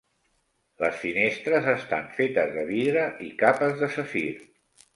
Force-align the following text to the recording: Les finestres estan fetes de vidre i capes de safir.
Les 0.83 0.95
finestres 1.01 1.67
estan 1.75 2.09
fetes 2.17 2.55
de 2.57 2.65
vidre 2.73 3.07
i 3.29 3.33
capes 3.45 3.79
de 3.85 3.95
safir. 4.01 4.29